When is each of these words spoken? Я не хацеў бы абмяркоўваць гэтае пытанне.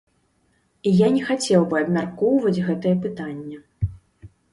Я 1.05 1.09
не 1.17 1.19
хацеў 1.27 1.67
бы 1.73 1.77
абмяркоўваць 1.81 2.63
гэтае 2.71 2.95
пытанне. 3.05 3.57